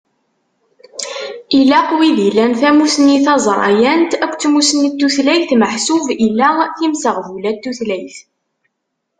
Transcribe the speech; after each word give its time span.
Ilaq 1.57 1.89
wid 1.99 2.17
ilan 2.27 2.53
tamussni 2.61 3.17
taẓrayant 3.25 4.11
akked 4.23 4.39
tmussni 4.43 4.87
n 4.91 4.95
tutlayt 4.99 5.49
meḥsub 5.61 6.05
ila 6.27 6.49
timseɣbula 6.77 7.51
n 7.53 7.57
tutlayt. 7.63 8.17